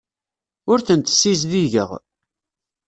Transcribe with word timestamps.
Ur 0.71 0.79
tent-ssizdigeɣ. 0.87 1.89